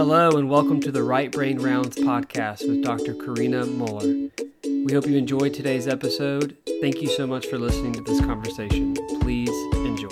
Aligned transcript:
Hello, 0.00 0.30
and 0.30 0.48
welcome 0.48 0.80
to 0.80 0.90
the 0.90 1.02
Right 1.02 1.30
Brain 1.30 1.58
Rounds 1.58 1.94
podcast 1.94 2.66
with 2.66 2.82
Dr. 2.82 3.12
Karina 3.12 3.66
Muller. 3.66 4.30
We 4.64 4.94
hope 4.94 5.06
you 5.06 5.18
enjoyed 5.18 5.52
today's 5.52 5.86
episode. 5.86 6.56
Thank 6.80 7.02
you 7.02 7.08
so 7.08 7.26
much 7.26 7.48
for 7.48 7.58
listening 7.58 7.92
to 7.92 8.00
this 8.04 8.18
conversation. 8.22 8.94
Please 9.20 9.50
enjoy. 9.74 10.08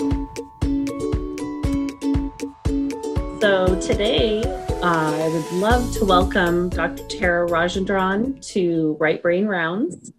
So, 3.40 3.80
today 3.80 4.42
I 4.82 5.28
would 5.32 5.58
love 5.58 5.90
to 5.94 6.04
welcome 6.04 6.68
Dr. 6.68 7.08
Tara 7.08 7.48
Rajendran 7.48 8.46
to 8.52 8.94
Right 9.00 9.22
Brain 9.22 9.46
Rounds. 9.46 10.12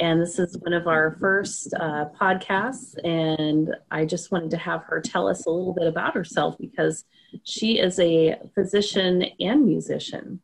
And 0.00 0.20
this 0.20 0.38
is 0.38 0.56
one 0.58 0.72
of 0.72 0.86
our 0.86 1.12
first 1.20 1.74
uh, 1.74 2.06
podcasts. 2.18 2.94
And 3.04 3.76
I 3.90 4.06
just 4.06 4.32
wanted 4.32 4.50
to 4.52 4.56
have 4.56 4.82
her 4.84 5.00
tell 5.00 5.28
us 5.28 5.44
a 5.44 5.50
little 5.50 5.74
bit 5.74 5.86
about 5.86 6.14
herself 6.14 6.56
because 6.58 7.04
she 7.44 7.78
is 7.78 8.00
a 8.00 8.36
physician 8.54 9.26
and 9.38 9.66
musician. 9.66 10.40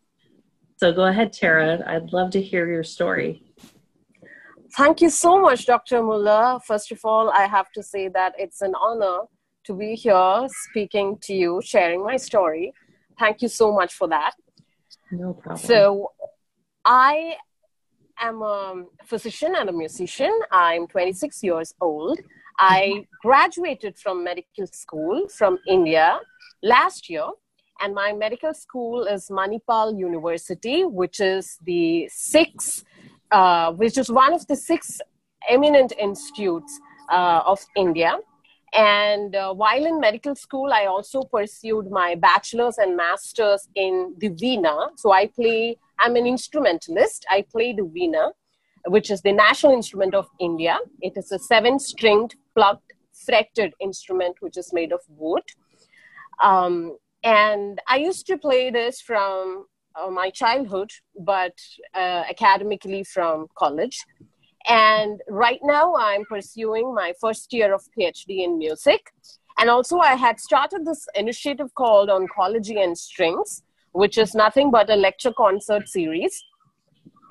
So 0.77 0.93
go 0.93 1.07
ahead, 1.07 1.33
Tara. 1.33 1.83
I'd 1.87 2.13
love 2.13 2.31
to 2.33 2.43
hear 2.43 2.69
your 2.71 2.85
story. 2.85 3.43
Thank 4.77 5.01
you 5.01 5.09
so 5.09 5.41
much, 5.41 5.65
Dr. 5.65 6.03
Muller. 6.03 6.59
First 6.67 6.93
of 6.93 7.01
all, 7.03 7.31
I 7.31 7.47
have 7.47 7.73
to 7.73 7.83
say 7.83 8.09
that 8.09 8.35
it's 8.37 8.61
an 8.61 8.75
honor 8.79 9.21
to 9.65 9.75
be 9.75 9.95
here 9.95 10.47
speaking 10.69 11.17
to 11.23 11.33
you, 11.33 11.63
sharing 11.65 12.05
my 12.05 12.19
story. 12.19 12.75
Thank 13.19 13.41
you 13.41 13.49
so 13.49 13.73
much 13.73 13.95
for 13.95 14.07
that. 14.09 14.35
No 15.11 15.33
problem. 15.33 15.67
So, 15.67 16.13
I 16.85 17.37
am 18.21 18.43
a 18.43 18.85
physician 19.05 19.55
and 19.57 19.69
a 19.69 19.73
musician. 19.73 20.33
I'm 20.51 20.87
26 20.87 21.43
years 21.43 21.75
old. 21.81 22.21
I 22.59 23.07
graduated 23.23 23.99
from 23.99 24.25
medical 24.25 24.67
school 24.67 25.29
from 25.29 25.59
India 25.69 26.19
last 26.63 27.11
year, 27.11 27.27
and 27.81 27.95
my 27.95 28.13
medical 28.13 28.55
school 28.55 29.05
is 29.05 29.29
Manipal 29.29 29.99
University, 29.99 30.85
which 30.85 31.21
is 31.21 31.59
the 31.65 32.09
six, 32.11 32.85
uh, 33.31 33.73
which 33.73 33.99
is 33.99 34.11
one 34.11 34.33
of 34.33 34.47
the 34.47 34.57
six 34.57 35.01
eminent 35.49 35.93
institutes 35.99 36.81
uh, 37.11 37.43
of 37.47 37.61
India. 37.77 38.17
And 38.73 39.35
uh, 39.35 39.55
while 39.55 39.87
in 39.87 40.01
medical 40.01 40.35
school, 40.35 40.73
I 40.73 40.87
also 40.87 41.23
pursued 41.23 41.91
my 41.91 42.15
bachelor's 42.15 42.79
and 42.79 42.97
master's 42.97 43.69
in 43.75 44.15
veena. 44.19 44.89
So 44.97 45.13
I 45.13 45.29
play, 45.29 45.79
I'm 45.99 46.17
an 46.17 46.27
instrumentalist. 46.27 47.27
I 47.31 47.45
play 47.51 47.73
the 47.73 47.83
veena, 47.83 48.33
which 48.89 49.11
is 49.11 49.23
the 49.23 49.33
national 49.33 49.73
instrument 49.73 50.15
of 50.15 50.27
India. 50.41 50.79
It 51.01 51.15
is 51.17 51.33
a 51.33 51.39
seven 51.39 51.79
stringed, 51.79 52.37
plucked, 52.55 52.93
fretted 53.25 53.73
instrument, 53.81 54.37
which 54.41 54.57
is 54.57 54.73
made 54.73 54.93
of 54.93 55.01
wood. 55.09 55.43
Um, 56.43 56.97
and 57.23 57.81
I 57.89 57.97
used 57.97 58.27
to 58.27 58.39
play 58.39 58.71
this 58.71 59.01
from 59.01 59.67
uh, 59.97 60.11
my 60.11 60.31
childhood, 60.31 60.91
but 61.19 61.55
uh, 61.95 62.25
academically 62.29 63.03
from 63.05 63.47
college. 63.57 63.99
And 64.69 65.21
right 65.29 65.61
now, 65.63 65.95
I'm 65.97 66.25
pursuing 66.25 66.95
my 66.95 67.13
first 67.21 67.53
year 67.53 67.73
of 67.73 67.83
PhD 67.97 68.45
in 68.45 68.59
music. 68.59 69.01
And 69.59 69.71
also, 69.71 69.99
I 69.99 70.15
had 70.15 70.39
started 70.39 70.85
this 70.85 71.07
initiative 71.15 71.73
called 71.75 72.11
Oncology 72.11 72.83
and 72.83 72.99
Strings, 72.99 73.63
which 74.03 74.19
is 74.19 74.35
nothing 74.35 74.71
but 74.71 74.91
a 74.91 74.97
lecture 74.97 75.33
concert 75.37 75.89
series 75.89 76.45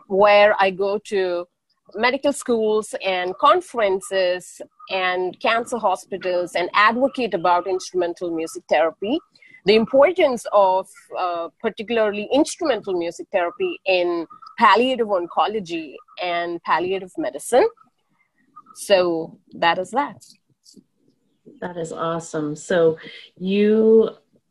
where 0.08 0.56
I 0.60 0.72
go 0.72 1.00
to 1.12 1.46
medical 1.94 2.34
schools 2.34 2.96
and 3.04 3.38
conferences 3.38 4.62
and 4.90 5.40
cancer 5.40 5.78
hospitals 5.78 6.56
and 6.56 6.70
advocate 6.74 7.34
about 7.34 7.68
instrumental 7.68 8.32
music 8.36 8.64
therapy 8.70 9.20
the 9.66 9.76
importance 9.76 10.46
of 10.52 10.88
uh, 11.20 11.50
particularly 11.60 12.30
instrumental 12.32 12.94
music 12.94 13.28
therapy 13.32 13.80
in 13.86 14.28
palliative 14.60 15.08
oncology 15.08 15.96
and 16.22 16.62
palliative 16.64 17.12
medicine. 17.18 17.68
So 18.76 19.40
that 19.54 19.80
is 19.80 19.90
that. 19.92 20.24
That 21.62 21.78
is 21.78 21.92
awesome. 21.92 22.56
So 22.56 22.98
you, 23.38 24.10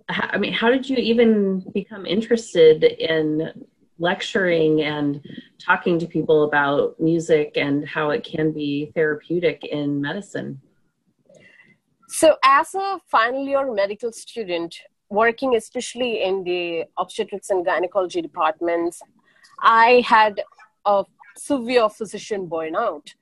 I 0.08 0.36
mean, 0.36 0.52
how 0.52 0.70
did 0.70 0.88
you 0.88 0.96
even 0.96 1.60
become 1.72 2.04
interested 2.04 2.84
in 2.84 3.64
lecturing 3.98 4.82
and 4.82 5.24
talking 5.58 5.98
to 5.98 6.06
people 6.06 6.44
about 6.44 7.00
music 7.00 7.52
and 7.56 7.88
how 7.88 8.10
it 8.10 8.22
can 8.24 8.52
be 8.52 8.92
therapeutic 8.94 9.64
in 9.64 10.00
medicine? 10.00 10.60
So, 12.08 12.36
as 12.44 12.74
a 12.74 13.00
final 13.08 13.46
year 13.46 13.72
medical 13.72 14.12
student, 14.12 14.76
working 15.08 15.56
especially 15.56 16.22
in 16.22 16.44
the 16.44 16.84
obstetrics 16.98 17.50
and 17.50 17.64
gynecology 17.64 18.20
departments, 18.20 19.00
I 19.60 20.04
had 20.06 20.42
a 20.84 21.04
severe 21.36 21.88
physician 21.88 22.46
burnout. 22.46 23.14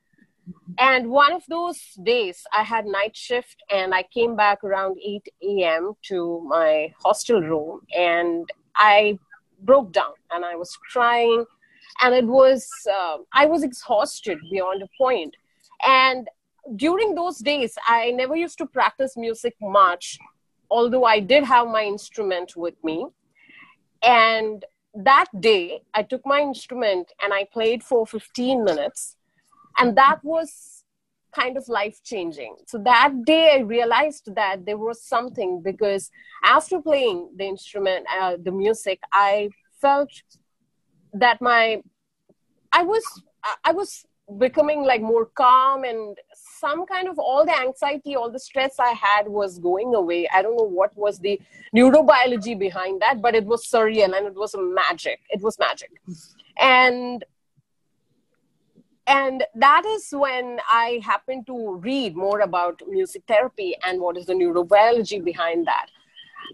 And 0.77 1.09
one 1.09 1.33
of 1.33 1.43
those 1.47 1.79
days, 2.03 2.43
I 2.53 2.63
had 2.63 2.85
night 2.85 3.15
shift 3.15 3.63
and 3.69 3.93
I 3.93 4.03
came 4.03 4.35
back 4.35 4.63
around 4.63 4.97
8 5.03 5.27
a.m. 5.43 5.93
to 6.09 6.41
my 6.47 6.93
hostel 7.03 7.41
room 7.41 7.81
and 7.95 8.49
I 8.75 9.19
broke 9.61 9.91
down 9.93 10.13
and 10.31 10.43
I 10.43 10.55
was 10.55 10.75
crying. 10.91 11.45
And 12.01 12.15
it 12.15 12.25
was, 12.25 12.67
uh, 12.91 13.17
I 13.33 13.45
was 13.45 13.63
exhausted 13.63 14.39
beyond 14.51 14.81
a 14.81 14.87
point. 14.97 15.35
And 15.85 16.27
during 16.75 17.13
those 17.13 17.37
days, 17.37 17.77
I 17.87 18.11
never 18.11 18.35
used 18.35 18.57
to 18.57 18.65
practice 18.65 19.15
music 19.15 19.55
much 19.61 20.17
although 20.73 21.05
I 21.05 21.19
did 21.19 21.43
have 21.43 21.67
my 21.67 21.83
instrument 21.83 22.55
with 22.55 22.77
me. 22.83 23.05
And 24.01 24.65
that 24.95 25.27
day, 25.39 25.81
I 25.93 26.01
took 26.03 26.25
my 26.25 26.39
instrument 26.39 27.11
and 27.21 27.31
I 27.31 27.45
played 27.53 27.83
for 27.83 28.05
15 28.07 28.63
minutes. 28.63 29.15
And 29.77 29.97
that 29.97 30.19
was 30.23 30.83
kind 31.33 31.57
of 31.57 31.67
life 31.67 31.99
changing. 32.03 32.55
So 32.67 32.77
that 32.79 33.25
day, 33.25 33.55
I 33.57 33.61
realized 33.61 34.35
that 34.35 34.65
there 34.65 34.77
was 34.77 35.03
something 35.03 35.61
because 35.61 36.11
after 36.43 36.79
playing 36.79 37.31
the 37.35 37.45
instrument, 37.45 38.05
uh, 38.19 38.37
the 38.41 38.51
music, 38.51 38.99
I 39.11 39.49
felt 39.81 40.11
that 41.13 41.41
my, 41.41 41.81
I 42.71 42.83
was, 42.83 43.03
I 43.63 43.71
was 43.71 44.05
becoming 44.39 44.83
like 44.83 45.01
more 45.01 45.25
calm 45.35 45.83
and 45.83 46.17
some 46.35 46.85
kind 46.85 47.07
of 47.07 47.19
all 47.19 47.45
the 47.45 47.59
anxiety 47.59 48.15
all 48.15 48.31
the 48.31 48.39
stress 48.39 48.79
i 48.79 48.91
had 48.91 49.27
was 49.27 49.59
going 49.59 49.93
away. 49.93 50.27
I 50.33 50.41
don't 50.41 50.55
know 50.55 50.63
what 50.63 50.95
was 50.95 51.19
the 51.19 51.39
neurobiology 51.75 52.57
behind 52.57 53.01
that 53.01 53.21
but 53.21 53.35
it 53.35 53.45
was 53.45 53.67
surreal 53.67 54.15
and 54.17 54.27
it 54.27 54.35
was 54.35 54.55
magic. 54.57 55.19
It 55.29 55.41
was 55.41 55.59
magic. 55.59 55.91
And 56.57 57.23
and 59.07 59.43
that 59.55 59.85
is 59.85 60.07
when 60.11 60.59
i 60.71 60.99
happened 61.03 61.45
to 61.45 61.75
read 61.75 62.15
more 62.15 62.41
about 62.41 62.81
music 62.87 63.23
therapy 63.27 63.75
and 63.85 63.99
what 63.99 64.17
is 64.17 64.25
the 64.25 64.33
neurobiology 64.33 65.23
behind 65.23 65.67
that 65.67 65.87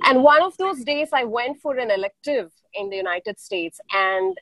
and 0.05 0.23
one 0.23 0.41
of 0.41 0.55
those 0.57 0.83
days 0.83 1.09
i 1.13 1.23
went 1.23 1.59
for 1.59 1.77
an 1.77 1.91
elective 1.91 2.51
in 2.73 2.89
the 2.89 2.97
united 2.97 3.39
states 3.39 3.79
and 3.93 4.37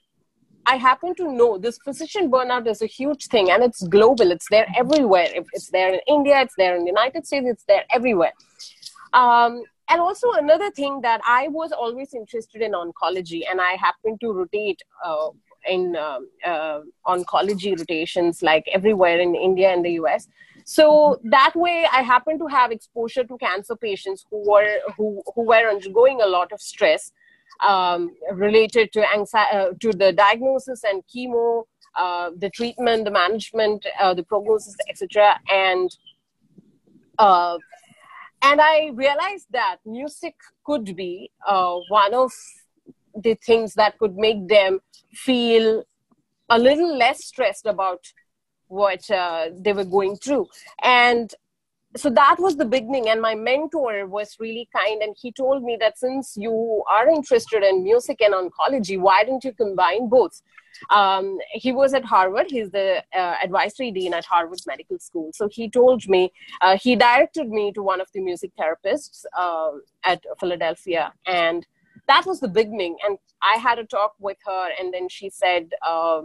I 0.69 0.75
happen 0.75 1.15
to 1.15 1.31
know 1.31 1.57
this 1.57 1.77
physician 1.81 2.29
burnout 2.29 2.67
is 2.67 2.81
a 2.81 2.87
huge 2.87 3.27
thing 3.27 3.51
and 3.51 3.63
it's 3.63 3.87
global. 3.87 4.31
It's 4.31 4.49
there 4.49 4.67
everywhere. 4.75 5.29
It's 5.53 5.69
there 5.69 5.93
in 5.93 6.01
India, 6.07 6.41
it's 6.41 6.55
there 6.57 6.75
in 6.75 6.83
the 6.83 6.89
United 6.89 7.25
States, 7.25 7.47
it's 7.49 7.63
there 7.69 7.85
everywhere. 7.89 8.33
Um, 9.13 9.63
and 9.89 10.01
also 10.01 10.31
another 10.33 10.69
thing 10.71 10.99
that 11.01 11.21
I 11.25 11.47
was 11.47 11.71
always 11.71 12.13
interested 12.13 12.61
in 12.61 12.73
oncology, 12.73 13.43
and 13.49 13.61
I 13.61 13.77
happened 13.79 14.19
to 14.19 14.33
rotate 14.33 14.81
uh, 15.05 15.29
in 15.67 15.95
um, 15.95 16.29
uh, 16.45 16.79
oncology 17.07 17.77
rotations 17.77 18.41
like 18.41 18.65
everywhere 18.73 19.19
in 19.19 19.35
India 19.35 19.69
and 19.69 19.83
the 19.83 19.91
US. 20.01 20.27
So 20.65 21.19
that 21.23 21.53
way, 21.55 21.87
I 21.91 22.01
happen 22.01 22.37
to 22.39 22.47
have 22.47 22.71
exposure 22.71 23.23
to 23.23 23.37
cancer 23.37 23.75
patients 23.75 24.25
who 24.29 24.49
were 24.49 24.79
who 24.97 25.23
who 25.33 25.43
were 25.43 25.69
undergoing 25.69 26.21
a 26.21 26.27
lot 26.27 26.51
of 26.51 26.61
stress 26.61 27.11
um, 27.65 28.11
related 28.31 28.91
to 28.93 29.13
anxiety, 29.13 29.57
uh, 29.57 29.69
to 29.79 29.91
the 29.91 30.11
diagnosis 30.11 30.83
and 30.83 31.03
chemo, 31.07 31.63
uh, 31.97 32.31
the 32.37 32.49
treatment, 32.49 33.05
the 33.05 33.11
management, 33.11 33.85
uh, 33.99 34.13
the 34.13 34.23
prognosis, 34.23 34.75
etc. 34.89 35.39
And 35.51 35.89
uh, 37.17 37.57
and 38.43 38.61
I 38.61 38.91
realized 38.93 39.47
that 39.51 39.77
music 39.85 40.35
could 40.63 40.95
be 40.95 41.31
uh, 41.47 41.77
one 41.89 42.13
of 42.13 42.31
the 43.21 43.35
things 43.35 43.73
that 43.75 43.97
could 43.97 44.15
make 44.15 44.47
them 44.47 44.79
feel 45.13 45.83
a 46.49 46.59
little 46.59 46.97
less 46.97 47.25
stressed 47.25 47.65
about 47.65 47.99
what 48.67 49.09
uh, 49.09 49.49
they 49.57 49.73
were 49.73 49.85
going 49.85 50.15
through. 50.17 50.47
And 50.81 51.33
so 51.95 52.09
that 52.09 52.35
was 52.39 52.57
the 52.57 52.65
beginning. 52.65 53.09
And 53.09 53.21
my 53.21 53.35
mentor 53.35 54.05
was 54.05 54.35
really 54.39 54.69
kind 54.75 55.01
and 55.01 55.15
he 55.19 55.31
told 55.31 55.63
me 55.63 55.77
that 55.79 55.97
since 55.97 56.35
you 56.37 56.83
are 56.91 57.07
interested 57.09 57.63
in 57.63 57.83
music 57.83 58.21
and 58.21 58.33
oncology 58.33 58.99
why 58.99 59.23
don't 59.23 59.43
you 59.43 59.53
combine 59.53 60.09
both? 60.09 60.41
Um, 60.91 61.39
he 61.53 61.71
was 61.71 61.95
at 61.95 62.05
harvard. 62.05 62.47
He's 62.49 62.69
the 62.69 63.03
uh, 63.15 63.35
advisory 63.43 63.91
dean 63.91 64.13
at 64.13 64.25
harvard 64.25 64.59
medical 64.67 64.99
school. 64.99 65.31
So 65.33 65.47
he 65.51 65.69
told 65.69 66.07
me 66.07 66.31
uh, 66.61 66.77
he 66.79 66.95
directed 66.95 67.49
me 67.49 67.71
to 67.71 67.81
one 67.81 67.99
of 67.99 68.09
the 68.13 68.21
music 68.21 68.51
therapists 68.59 69.25
uh, 69.35 69.71
at 70.03 70.21
philadelphia. 70.39 71.13
And 71.25 71.65
that 72.07 72.25
was 72.25 72.39
the 72.39 72.47
beginning. 72.47 72.97
And 73.05 73.17
I 73.41 73.57
had 73.57 73.79
a 73.79 73.85
talk 73.85 74.15
with 74.19 74.37
her, 74.45 74.69
and 74.79 74.93
then 74.93 75.09
she 75.09 75.29
said, 75.29 75.69
uh, 75.85 76.21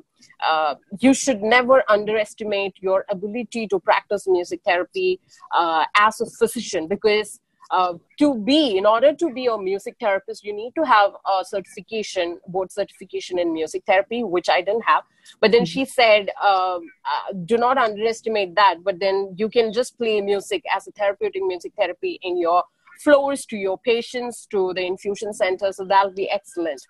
uh, 0.46 0.76
You 1.00 1.14
should 1.14 1.42
never 1.42 1.82
underestimate 1.88 2.74
your 2.80 3.04
ability 3.10 3.66
to 3.68 3.78
practice 3.80 4.26
music 4.26 4.60
therapy 4.64 5.20
uh, 5.56 5.84
as 5.96 6.20
a 6.20 6.26
physician 6.26 6.88
because 6.88 7.40
uh, 7.72 7.94
to 8.18 8.34
be, 8.34 8.76
in 8.76 8.84
order 8.84 9.14
to 9.14 9.32
be 9.32 9.46
a 9.46 9.56
music 9.56 9.96
therapist, 9.98 10.44
you 10.44 10.52
need 10.52 10.72
to 10.74 10.84
have 10.84 11.12
a 11.26 11.42
certification, 11.42 12.38
board 12.46 12.70
certification 12.70 13.38
in 13.38 13.50
music 13.52 13.82
therapy, 13.86 14.22
which 14.22 14.50
I 14.50 14.60
didn't 14.60 14.82
have. 14.82 15.04
But 15.40 15.52
then 15.52 15.62
mm-hmm. 15.62 15.80
she 15.80 15.84
said, 15.86 16.28
um, 16.46 16.82
uh, 17.06 17.32
do 17.46 17.56
not 17.56 17.78
underestimate 17.78 18.54
that. 18.56 18.84
But 18.84 19.00
then 19.00 19.34
you 19.38 19.48
can 19.48 19.72
just 19.72 19.96
play 19.96 20.20
music 20.20 20.62
as 20.74 20.86
a 20.86 20.90
therapeutic 20.90 21.42
music 21.46 21.72
therapy 21.74 22.20
in 22.22 22.38
your 22.38 22.62
floors 23.02 23.46
to 23.46 23.56
your 23.56 23.78
patients, 23.78 24.46
to 24.50 24.72
the 24.74 24.86
infusion 24.86 25.32
center. 25.32 25.72
So 25.72 25.84
that'll 25.84 26.12
be 26.12 26.30
excellent 26.30 26.82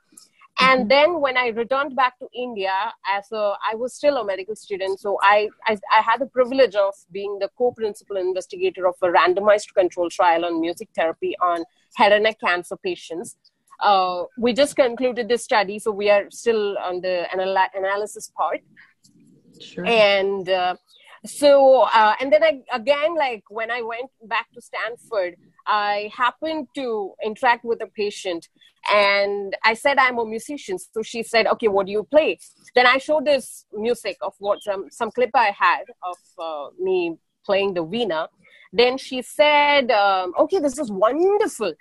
and 0.61 0.81
mm-hmm. 0.81 0.88
then 0.88 1.20
when 1.20 1.37
i 1.37 1.49
returned 1.49 1.97
back 1.97 2.19
to 2.19 2.26
india 2.35 2.73
as 3.09 3.31
a 3.32 3.55
i 3.70 3.75
was 3.75 3.94
still 3.94 4.19
a 4.19 4.25
medical 4.25 4.55
student 4.55 5.00
so 5.00 5.19
I, 5.23 5.49
I, 5.67 5.79
I 5.93 6.00
had 6.03 6.20
the 6.20 6.26
privilege 6.26 6.75
of 6.75 6.94
being 7.11 7.38
the 7.38 7.49
co-principal 7.56 8.17
investigator 8.17 8.87
of 8.87 8.94
a 9.03 9.06
randomized 9.06 9.75
control 9.75 10.11
trial 10.11 10.44
on 10.44 10.61
music 10.61 10.88
therapy 10.94 11.35
on 11.41 11.64
head 11.97 12.12
and 12.12 12.25
neck 12.25 12.38
cancer 12.44 12.76
patients 12.76 13.37
uh, 13.81 14.25
we 14.38 14.53
just 14.53 14.76
concluded 14.76 15.29
this 15.29 15.43
study 15.43 15.79
so 15.79 15.91
we 15.91 16.11
are 16.11 16.31
still 16.31 16.76
on 16.79 17.00
the 17.00 17.26
anal- 17.32 17.56
analysis 17.75 18.31
part 18.37 18.61
sure. 19.61 19.87
and 19.87 20.49
uh, 20.49 20.76
so 21.25 21.82
uh, 21.94 22.14
and 22.20 22.32
then 22.32 22.43
I, 22.43 22.62
again 22.73 23.14
like 23.14 23.44
when 23.49 23.70
i 23.70 23.81
went 23.81 24.11
back 24.25 24.53
to 24.53 24.61
stanford 24.61 25.37
i 25.67 26.11
happened 26.14 26.67
to 26.75 27.12
interact 27.25 27.64
with 27.64 27.82
a 27.82 27.87
patient 27.87 28.49
and 28.93 29.55
i 29.64 29.75
said 29.75 29.99
i'm 29.99 30.19
a 30.19 30.25
musician. 30.25 30.79
So 30.79 31.03
she 31.03 31.23
said 31.23 31.47
okay 31.47 31.69
what 31.69 31.87
do 31.87 31.93
you 31.93 32.05
play? 32.05 32.38
Then 32.75 32.87
i 32.87 32.99
showed 32.99 33.25
this 33.26 33.67
music 33.73 34.17
of 34.23 34.35
what 34.38 34.62
some, 34.62 34.87
some 34.91 35.11
clip 35.11 35.31
i 35.35 35.55
had 35.59 35.85
of 36.03 36.17
uh, 36.38 36.67
me 36.81 37.17
playing 37.44 37.75
the 37.75 37.85
veena 37.85 38.29
then 38.72 38.96
she 38.96 39.22
said 39.22 39.90
um, 39.90 40.32
okay 40.38 40.58
this 40.58 40.78
is 40.78 40.90
wonderful. 40.90 41.74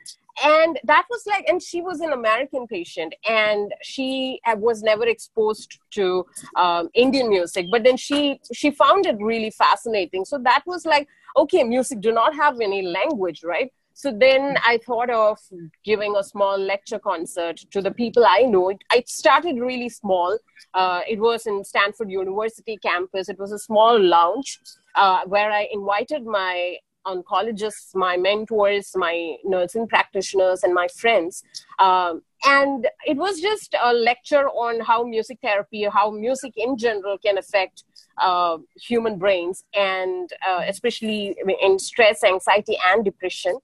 And 0.44 0.80
that 0.86 1.06
was 1.10 1.24
like 1.28 1.46
and 1.50 1.62
she 1.62 1.82
was 1.82 2.00
an 2.00 2.14
american 2.14 2.66
patient 2.66 3.14
and 3.28 3.74
she 3.82 4.40
was 4.58 4.82
never 4.82 5.06
exposed 5.06 5.80
to 5.92 6.26
um, 6.56 6.90
indian 6.94 7.30
music. 7.30 7.68
But 7.72 7.84
then 7.84 7.98
she 7.98 8.40
she 8.54 8.72
found 8.72 9.06
it 9.06 9.18
really 9.20 9.52
fascinating. 9.52 10.26
So 10.26 10.38
that 10.40 10.64
was 10.66 10.86
like 10.86 11.08
okay 11.38 11.64
music 11.64 12.02
do 12.02 12.12
not 12.12 12.34
have 12.36 12.60
any 12.62 12.82
language 12.82 13.44
right? 13.44 13.72
So 13.94 14.12
then 14.12 14.58
i 14.66 14.80
thought 14.86 15.10
of 15.10 15.38
giving 15.84 16.16
a 16.16 16.24
small 16.24 16.58
lecture 16.58 16.98
concert 16.98 17.58
to 17.72 17.82
the 17.82 17.92
people 17.92 18.26
i 18.28 18.42
know. 18.42 18.70
It, 18.70 18.78
it 18.94 19.10
started 19.10 19.60
really 19.60 19.90
small. 19.90 20.38
Uh, 20.74 21.02
it 21.08 21.20
was 21.20 21.46
in 21.46 21.64
stanford 21.64 22.10
university 22.10 22.78
campus. 22.78 23.28
It 23.30 23.38
was 23.38 23.52
a 23.52 23.60
small 23.60 24.02
lounge 24.02 24.60
uh, 24.96 25.22
where 25.26 25.52
i 25.52 25.68
invited 25.72 26.26
my 26.26 26.78
oncologists, 27.06 27.96
my 27.96 28.18
mentors, 28.18 28.92
my 28.96 29.36
nursing 29.44 29.88
practitioners, 29.88 30.64
and 30.64 30.74
my 30.74 30.88
friends. 30.88 31.44
Um, 31.80 32.22
and 32.46 32.88
it 33.06 33.18
was 33.18 33.40
just 33.40 33.76
a 33.84 33.94
lecture 33.94 34.48
on 34.50 34.82
how 34.82 35.04
music 35.04 35.40
therapy, 35.42 35.84
how 35.92 36.12
music 36.12 36.54
in 36.58 36.78
general 36.78 37.18
can 37.18 37.38
affect 37.38 37.84
uh, 38.18 38.58
human 38.76 39.18
brains, 39.18 39.64
and 39.74 40.30
uh, 40.48 40.62
especially 40.68 41.36
in 41.62 41.80
stress, 41.80 42.24
anxiety, 42.24 42.78
and 42.88 43.06
depression. 43.06 43.58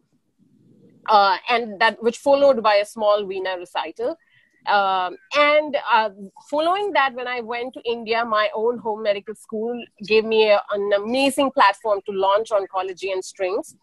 Uh, 1.07 1.37
and 1.49 1.79
that 1.79 2.01
which 2.03 2.17
followed 2.17 2.61
by 2.61 2.75
a 2.75 2.85
small 2.85 3.23
Veena 3.23 3.57
recital. 3.57 4.17
Um, 4.67 5.15
and 5.35 5.77
uh, 5.91 6.09
following 6.49 6.91
that, 6.93 7.13
when 7.13 7.27
I 7.27 7.39
went 7.41 7.73
to 7.75 7.81
India, 7.85 8.25
my 8.25 8.49
own 8.53 8.77
home 8.79 9.03
medical 9.03 9.35
school 9.35 9.81
gave 10.05 10.25
me 10.25 10.49
a, 10.49 10.61
an 10.71 10.91
amazing 10.97 11.51
platform 11.51 12.01
to 12.05 12.11
launch 12.11 12.49
oncology 12.49 13.11
and 13.13 13.23
strings 13.23 13.75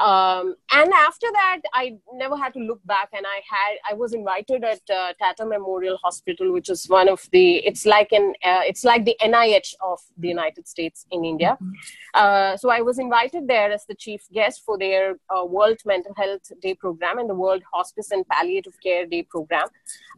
um, 0.00 0.54
and 0.72 0.92
after 0.92 1.26
that 1.32 1.60
i 1.74 1.96
never 2.14 2.36
had 2.36 2.52
to 2.54 2.60
look 2.60 2.80
back 2.86 3.10
and 3.12 3.26
i 3.26 3.40
had 3.48 3.76
i 3.90 3.94
was 3.94 4.12
invited 4.14 4.64
at 4.64 4.80
uh, 4.90 5.12
tata 5.18 5.44
memorial 5.44 5.98
hospital 6.02 6.52
which 6.52 6.70
is 6.70 6.88
one 6.88 7.08
of 7.08 7.28
the 7.32 7.56
it's 7.58 7.84
like 7.86 8.10
an 8.12 8.32
uh, 8.44 8.62
it's 8.64 8.84
like 8.84 9.04
the 9.04 9.16
nih 9.22 9.74
of 9.82 10.00
the 10.18 10.28
united 10.28 10.66
states 10.66 11.06
in 11.10 11.24
india 11.24 11.56
mm-hmm. 11.62 11.72
uh, 12.14 12.56
so 12.56 12.70
i 12.70 12.80
was 12.80 12.98
invited 12.98 13.46
there 13.46 13.70
as 13.70 13.84
the 13.86 13.94
chief 13.94 14.22
guest 14.32 14.62
for 14.64 14.78
their 14.78 15.16
uh, 15.34 15.44
world 15.44 15.78
mental 15.84 16.14
health 16.14 16.50
day 16.62 16.74
program 16.74 17.18
and 17.18 17.28
the 17.28 17.34
world 17.34 17.62
hospice 17.72 18.10
and 18.10 18.26
palliative 18.28 18.76
care 18.82 19.06
day 19.06 19.22
program 19.22 19.68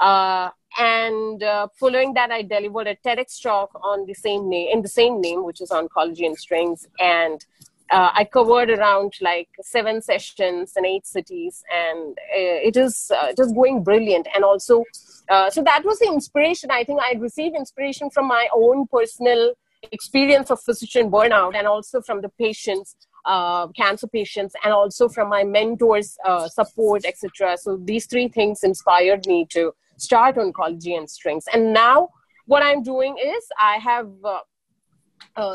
uh, 0.01 0.49
and 0.79 1.43
uh, 1.43 1.67
following 1.79 2.15
that 2.15 2.31
i 2.31 2.41
delivered 2.43 2.87
a 2.87 2.97
tedx 3.07 3.41
talk 3.43 3.71
on 3.83 4.07
the 4.07 4.15
same 4.15 4.49
name 4.49 4.69
in 4.73 4.81
the 4.81 4.89
same 4.89 5.21
name 5.21 5.45
which 5.45 5.61
is 5.61 5.71
oncology 5.71 6.25
and 6.27 6.39
strings 6.39 6.87
and 7.01 7.45
uh, 7.93 8.11
I 8.15 8.25
covered 8.25 8.71
around 8.71 9.13
like 9.21 9.49
seven 9.61 10.01
sessions 10.01 10.73
in 10.77 10.87
eight 10.87 11.07
cities, 11.07 11.63
and 11.71 12.17
uh, 12.19 12.69
it 12.69 12.77
is 12.77 13.13
uh, 13.15 13.33
going 13.55 13.85
brilliant. 13.85 14.27
And 14.35 14.45
also, 14.45 14.85
uh, 15.29 15.51
so 15.51 15.63
that 15.63 15.85
was 15.85 15.99
the 15.99 16.07
inspiration. 16.07 16.71
I 16.71 16.85
think 16.85 17.01
I 17.03 17.13
received 17.19 17.55
inspiration 17.55 18.09
from 18.09 18.27
my 18.27 18.49
own 18.55 18.87
personal 18.87 19.53
experience 19.93 20.51
of 20.51 20.61
physician 20.63 21.11
burnout, 21.11 21.55
and 21.55 21.67
also 21.67 22.01
from 22.01 22.23
the 22.23 22.31
patients, 22.31 22.97
uh, 23.27 23.67
cancer 23.69 24.07
patients, 24.07 24.55
and 24.65 24.73
also 24.73 25.09
from 25.09 25.29
my 25.29 25.45
mentors' 25.45 26.17
uh, 26.25 26.49
support, 26.49 27.05
etc. 27.05 27.59
So 27.59 27.77
these 27.77 28.07
three 28.07 28.29
things 28.29 28.65
inspired 28.65 29.27
me 29.27 29.47
to 29.51 29.75
start 29.99 30.37
oncology 30.37 30.97
and 30.97 31.11
strings. 31.11 31.45
And 31.53 31.75
now, 31.75 32.09
what 32.47 32.63
I'm 32.63 32.83
doing 32.83 33.19
is 33.23 33.47
I 33.61 33.77
have 33.77 34.09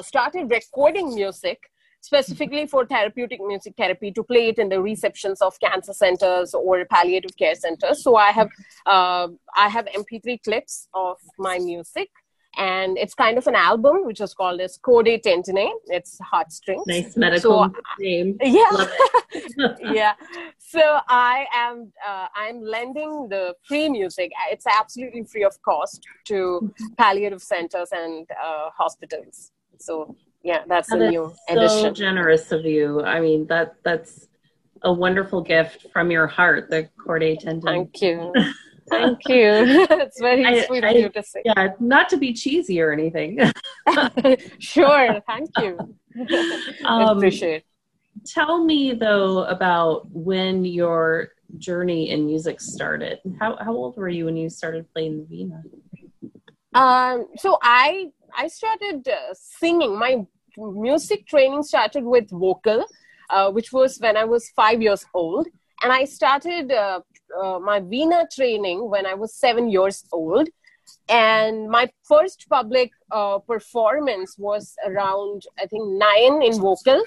started 0.03 0.51
recording 0.51 1.15
music 1.15 1.59
specifically 2.01 2.67
for 2.67 2.85
therapeutic 2.85 3.39
music 3.45 3.73
therapy 3.77 4.11
to 4.11 4.23
play 4.23 4.49
it 4.49 4.59
in 4.59 4.69
the 4.69 4.81
receptions 4.81 5.41
of 5.41 5.59
cancer 5.59 5.93
centers 5.93 6.53
or 6.53 6.85
palliative 6.85 7.35
care 7.37 7.55
centers. 7.55 8.03
So 8.03 8.15
I 8.15 8.31
have 8.31 8.49
uh, 8.85 9.27
I 9.55 9.69
have 9.69 9.85
MP3 9.87 10.43
clips 10.43 10.87
of 10.93 11.17
my 11.37 11.59
music, 11.59 12.09
and 12.57 12.97
it's 12.97 13.13
kind 13.13 13.37
of 13.37 13.47
an 13.47 13.55
album 13.55 14.05
which 14.05 14.21
is 14.21 14.33
called 14.33 14.61
as 14.61 14.77
Chordae 14.77 15.21
Tendineae. 15.21 15.71
It's 15.87 16.17
heartstrings. 16.19 16.83
Nice 16.87 17.17
medical 17.17 17.65
so, 17.65 17.73
name. 17.99 18.37
Yeah, 18.41 18.87
yeah. 19.91 20.13
So 20.57 20.99
I 21.07 21.45
am 21.53 21.91
uh, 22.07 22.27
I'm 22.35 22.61
lending 22.61 23.27
the 23.29 23.55
free 23.67 23.89
music. 23.89 24.31
It's 24.51 24.65
absolutely 24.67 25.23
free 25.23 25.43
of 25.43 25.61
cost 25.61 26.05
to 26.25 26.33
mm-hmm. 26.33 26.93
palliative 26.97 27.41
centers 27.41 27.89
and 27.91 28.27
uh, 28.31 28.69
hospitals. 28.77 29.51
So 29.79 30.15
yeah 30.47 30.63
that's 30.67 30.89
that 30.89 31.01
a 31.01 31.09
new 31.09 31.33
so 31.67 31.91
generous 31.91 32.51
of 32.51 32.65
you. 32.65 33.03
I 33.03 33.19
mean 33.19 33.47
that 33.47 33.75
that's 33.83 34.27
a 34.83 34.93
wonderful 34.93 35.41
gift 35.41 35.87
from 35.91 36.09
your 36.09 36.27
heart 36.27 36.69
the 36.69 36.89
Chordae 37.03 37.37
Tendineae 37.43 37.63
thank 37.63 38.01
you. 38.01 38.33
Thank 38.89 39.19
you. 39.27 39.51
It's 40.03 40.21
very 40.21 40.45
I, 40.45 40.65
sweet 40.65 40.85
I, 40.85 40.91
of 40.91 40.95
you 40.95 41.09
to 41.09 41.21
say. 41.21 41.41
Yeah 41.43 41.73
not 41.81 42.07
to 42.09 42.17
be 42.17 42.31
cheesy 42.31 42.79
or 42.79 42.93
anything. 42.93 43.37
Sure 44.59 45.21
thank 45.27 45.49
you. 45.59 45.77
Um, 46.85 47.17
appreciate 47.17 47.63
tell 48.25 48.63
me 48.63 48.93
though 48.93 49.43
about 49.45 50.09
when 50.11 50.63
your 50.63 51.29
journey 51.57 52.09
in 52.09 52.25
music 52.25 52.59
started. 52.59 53.19
How, 53.39 53.57
how 53.57 53.73
old 53.73 53.97
were 53.97 54.09
you 54.09 54.25
when 54.25 54.37
you 54.37 54.49
started 54.49 54.91
playing 54.93 55.13
the 55.19 55.35
veena? 55.35 55.63
um, 56.73 57.27
so 57.37 57.57
i 57.61 58.11
i 58.37 58.47
started 58.47 59.07
uh, 59.07 59.33
singing. 59.33 59.97
My 59.97 60.25
music 60.57 61.27
training 61.27 61.63
started 61.63 62.03
with 62.03 62.29
vocal, 62.29 62.85
uh, 63.29 63.51
which 63.51 63.71
was 63.71 63.97
when 63.99 64.17
I 64.17 64.25
was 64.25 64.49
five 64.49 64.81
years 64.81 65.05
old. 65.13 65.47
And 65.83 65.91
I 65.91 66.05
started 66.05 66.71
uh, 66.71 67.01
uh, 67.39 67.59
my 67.59 67.79
Veena 67.81 68.29
training 68.33 68.89
when 68.89 69.05
I 69.05 69.13
was 69.13 69.35
seven 69.35 69.69
years 69.69 70.03
old. 70.11 70.49
And 71.09 71.69
my 71.69 71.89
first 72.03 72.47
public 72.49 72.91
uh, 73.11 73.39
performance 73.39 74.35
was 74.37 74.73
around, 74.85 75.43
I 75.59 75.65
think, 75.65 75.83
nine 75.85 76.41
in 76.41 76.59
vocal 76.59 77.03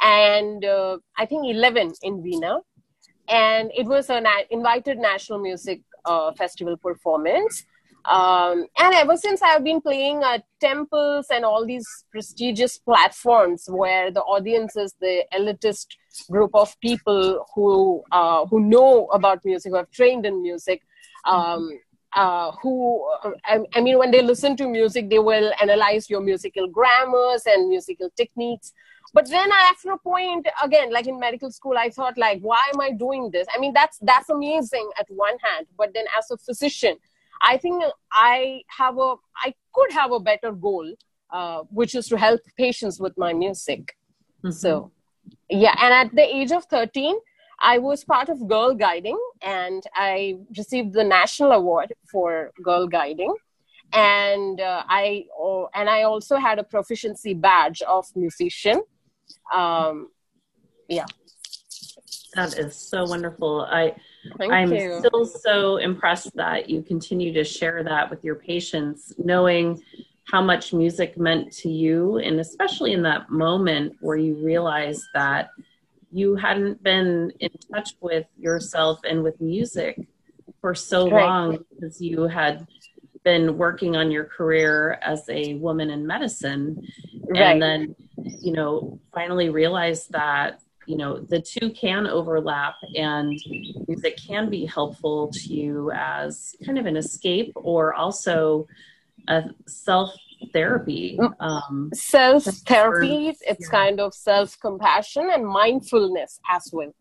and 0.00 0.64
uh, 0.64 0.98
I 1.18 1.26
think 1.26 1.46
11 1.46 1.92
in 2.02 2.22
Veena. 2.22 2.60
And 3.28 3.70
it 3.76 3.86
was 3.86 4.10
an 4.10 4.26
invited 4.50 4.98
national 4.98 5.40
music 5.40 5.80
uh, 6.04 6.32
festival 6.32 6.76
performance. 6.76 7.64
Um, 8.04 8.66
and 8.78 8.94
ever 8.94 9.16
since 9.16 9.40
I've 9.40 9.64
been 9.64 9.80
playing 9.80 10.22
at 10.22 10.44
temples 10.60 11.26
and 11.30 11.44
all 11.44 11.64
these 11.64 11.86
prestigious 12.10 12.76
platforms 12.76 13.64
where 13.66 14.10
the 14.10 14.20
audience 14.20 14.76
is 14.76 14.94
the 15.00 15.24
elitist 15.32 15.86
group 16.30 16.50
of 16.54 16.78
people 16.80 17.46
who 17.54 18.02
uh, 18.12 18.44
who 18.46 18.60
know 18.60 19.06
about 19.06 19.44
music, 19.44 19.70
who 19.70 19.76
have 19.76 19.90
trained 19.90 20.26
in 20.26 20.42
music, 20.42 20.82
um, 21.24 21.70
uh, 22.14 22.52
who 22.62 23.02
I, 23.46 23.60
I, 23.74 23.80
mean, 23.80 23.98
when 23.98 24.10
they 24.10 24.20
listen 24.20 24.54
to 24.58 24.68
music, 24.68 25.08
they 25.08 25.18
will 25.18 25.52
analyze 25.60 26.10
your 26.10 26.20
musical 26.20 26.68
grammars 26.68 27.44
and 27.46 27.68
musical 27.68 28.10
techniques. 28.16 28.72
but 29.14 29.30
then 29.30 29.50
I, 29.50 29.68
after 29.70 29.92
a 29.92 29.98
point 29.98 30.46
again 30.62 30.92
like 30.92 31.06
in 31.06 31.18
medical 31.18 31.50
school 31.50 31.76
i 31.78 31.88
thought 31.88 32.18
like 32.18 32.40
why 32.40 32.62
am 32.72 32.80
i 32.80 32.90
doing 32.90 33.30
this 33.30 33.46
i 33.54 33.58
mean 33.58 33.72
that's 33.72 33.98
that's 34.10 34.28
amazing 34.28 34.90
at 34.98 35.06
one 35.08 35.36
hand 35.46 35.66
but 35.78 35.94
then 35.94 36.06
as 36.18 36.30
a 36.30 36.36
physician 36.36 36.96
i 37.44 37.56
think 37.56 37.82
i 38.12 38.62
have 38.78 38.98
a 38.98 39.14
i 39.44 39.52
could 39.74 39.92
have 39.92 40.12
a 40.12 40.20
better 40.20 40.52
goal 40.52 40.86
uh, 41.32 41.60
which 41.70 41.94
is 41.94 42.06
to 42.06 42.16
help 42.16 42.40
patients 42.56 43.00
with 43.00 43.16
my 43.18 43.32
music. 43.32 43.96
Mm-hmm. 44.44 44.50
so 44.50 44.92
yeah 45.48 45.74
and 45.80 45.92
at 45.94 46.14
the 46.14 46.22
age 46.22 46.52
of 46.52 46.64
13 46.66 47.16
i 47.60 47.78
was 47.78 48.04
part 48.04 48.28
of 48.28 48.46
girl 48.46 48.74
guiding 48.74 49.18
and 49.42 49.82
i 49.94 50.36
received 50.58 50.92
the 50.92 51.04
national 51.04 51.52
award 51.52 51.94
for 52.10 52.52
girl 52.62 52.86
guiding. 52.86 53.34
And 53.92 54.60
uh, 54.60 54.82
i 54.88 55.24
oh, 55.38 55.68
and 55.74 55.88
i 55.88 56.02
also 56.02 56.36
had 56.36 56.58
a 56.58 56.64
proficiency 56.64 57.32
badge 57.32 57.80
of 57.82 58.04
musician. 58.16 58.82
Um, 59.54 60.08
yeah. 60.88 61.06
That 62.34 62.58
is 62.58 62.76
so 62.76 63.04
wonderful. 63.04 63.66
I 63.70 63.94
Thank 64.38 64.52
i'm 64.52 64.72
you. 64.72 64.98
still 64.98 65.24
so 65.24 65.76
impressed 65.76 66.34
that 66.36 66.68
you 66.68 66.82
continue 66.82 67.32
to 67.32 67.44
share 67.44 67.82
that 67.84 68.10
with 68.10 68.24
your 68.24 68.36
patients 68.36 69.12
knowing 69.18 69.82
how 70.24 70.42
much 70.42 70.72
music 70.72 71.18
meant 71.18 71.52
to 71.52 71.68
you 71.68 72.18
and 72.18 72.40
especially 72.40 72.92
in 72.92 73.02
that 73.02 73.30
moment 73.30 73.94
where 74.00 74.16
you 74.16 74.34
realized 74.36 75.04
that 75.14 75.50
you 76.10 76.36
hadn't 76.36 76.82
been 76.82 77.32
in 77.40 77.50
touch 77.72 77.94
with 78.00 78.26
yourself 78.38 79.00
and 79.08 79.22
with 79.22 79.40
music 79.40 80.00
for 80.60 80.74
so 80.74 81.10
right. 81.10 81.24
long 81.24 81.58
because 81.70 82.00
you 82.00 82.22
had 82.22 82.66
been 83.24 83.58
working 83.58 83.96
on 83.96 84.10
your 84.10 84.24
career 84.24 84.98
as 85.02 85.28
a 85.28 85.54
woman 85.54 85.90
in 85.90 86.06
medicine 86.06 86.86
right. 87.28 87.40
and 87.40 87.62
then 87.62 87.96
you 88.40 88.52
know 88.52 88.98
finally 89.12 89.50
realized 89.50 90.10
that 90.12 90.60
you 90.86 90.96
know 90.96 91.18
the 91.18 91.40
two 91.40 91.70
can 91.70 92.06
overlap 92.06 92.76
and 92.94 93.38
music 93.88 94.18
can 94.26 94.50
be 94.50 94.66
helpful 94.66 95.30
to 95.32 95.52
you 95.52 95.90
as 95.92 96.54
kind 96.64 96.78
of 96.78 96.86
an 96.86 96.96
escape 96.96 97.52
or 97.56 97.94
also 97.94 98.66
a 99.28 99.44
self 99.66 100.10
therapy 100.52 101.16
mm. 101.18 101.32
um, 101.40 101.90
self 101.94 102.44
therapy 102.44 103.28
it's 103.28 103.66
yeah. 103.66 103.70
kind 103.70 104.00
of 104.00 104.14
self 104.14 104.58
compassion 104.60 105.30
and 105.32 105.46
mindfulness 105.46 106.40
as 106.50 106.68
well 106.72 106.94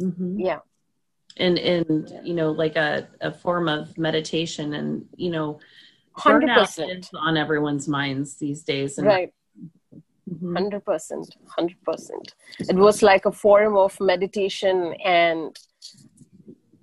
mm-hmm. 0.00 0.38
yeah 0.38 0.58
and 1.36 1.58
and 1.58 2.12
you 2.24 2.34
know 2.34 2.50
like 2.50 2.76
a, 2.76 3.08
a 3.20 3.32
form 3.32 3.68
of 3.68 3.96
meditation 3.96 4.74
and 4.74 5.04
you 5.16 5.30
know 5.30 5.58
100% 6.18 7.08
on 7.14 7.36
everyone's 7.36 7.86
minds 7.88 8.34
these 8.36 8.62
days 8.62 8.98
and 8.98 9.06
right 9.06 9.32
mm-hmm. 10.32 10.56
100% 10.56 11.28
100% 11.58 12.10
it 12.60 12.76
was 12.76 13.02
like 13.02 13.26
a 13.26 13.32
form 13.32 13.76
of 13.76 13.96
meditation 14.00 14.94
and 15.04 15.56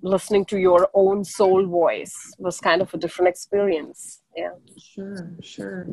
listening 0.02 0.44
to 0.46 0.58
your 0.58 0.88
own 0.94 1.24
soul 1.24 1.66
voice 1.66 2.14
was 2.38 2.60
kind 2.60 2.80
of 2.80 2.92
a 2.94 2.98
different 2.98 3.28
experience. 3.28 4.22
Yeah. 4.36 4.50
Sure 4.78 5.30
sure. 5.42 5.86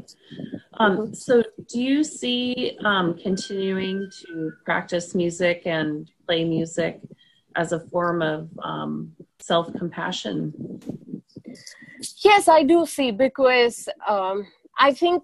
Um, 0.75 1.13
so 1.13 1.43
do 1.67 1.81
you 1.81 2.03
see 2.03 2.77
um, 2.83 3.17
continuing 3.17 4.09
to 4.21 4.51
practice 4.63 5.15
music 5.15 5.63
and 5.65 6.09
play 6.27 6.43
music 6.43 6.99
as 7.55 7.71
a 7.71 7.79
form 7.79 8.21
of 8.21 8.49
um, 8.63 9.11
self-compassion? 9.39 10.53
Yes 12.23 12.47
i 12.47 12.61
do 12.63 12.85
see 12.85 13.11
because 13.11 13.87
um, 14.07 14.45
i 14.77 14.93
think 14.93 15.23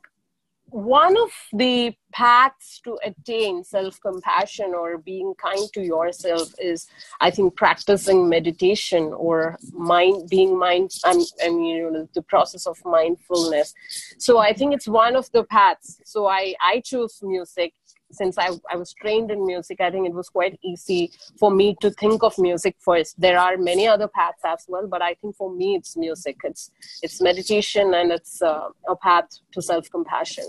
one 0.71 1.17
of 1.17 1.31
the 1.53 1.93
paths 2.13 2.79
to 2.83 2.97
attain 3.03 3.63
self 3.63 3.99
compassion 4.01 4.73
or 4.73 4.97
being 4.97 5.33
kind 5.35 5.69
to 5.73 5.81
yourself 5.81 6.49
is, 6.59 6.87
I 7.19 7.29
think, 7.29 7.55
practicing 7.55 8.29
meditation 8.29 9.13
or 9.13 9.57
mind 9.73 10.29
being 10.29 10.57
mind. 10.57 10.91
I 11.03 11.13
mean, 11.13 11.63
you 11.65 11.91
know, 11.91 12.07
the 12.13 12.21
process 12.21 12.65
of 12.65 12.77
mindfulness. 12.85 13.73
So 14.17 14.39
I 14.39 14.53
think 14.53 14.73
it's 14.73 14.87
one 14.87 15.15
of 15.15 15.29
the 15.31 15.43
paths. 15.43 15.99
So 16.05 16.27
I 16.27 16.55
I 16.65 16.81
choose 16.83 17.19
music 17.21 17.73
since 18.12 18.38
I, 18.38 18.50
I 18.70 18.75
was 18.75 18.94
trained 18.94 19.32
in 19.32 19.46
music, 19.46 19.82
I 19.82 19.91
think 19.91 20.08
it 20.08 20.13
was 20.13 20.30
quite 20.30 20.60
easy 20.63 21.12
for 21.39 21.51
me 21.51 21.75
to 21.82 21.89
think 21.91 22.24
of 22.24 22.38
music 22.38 22.75
first. 22.80 23.20
There 23.20 23.39
are 23.39 23.58
many 23.58 23.88
other 23.88 24.08
paths 24.08 24.41
as 24.46 24.65
well, 24.68 24.88
but 24.88 25.01
I 25.01 25.15
think 25.15 25.36
for 25.36 25.53
me 25.53 25.75
it's 25.75 25.98
music. 25.98 26.38
It's 26.44 26.72
it's 27.01 27.22
meditation 27.22 27.94
and 27.94 28.12
it's 28.12 28.41
uh, 28.41 28.70
a 28.88 28.96
path 28.96 29.30
to 29.53 29.62
self 29.62 29.89
compassion. 29.89 30.46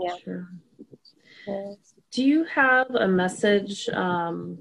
Yeah. 0.00 0.16
Sure. 0.22 0.48
Do 2.10 2.24
you 2.24 2.44
have 2.44 2.90
a 2.94 3.08
message 3.08 3.88
um, 3.88 4.58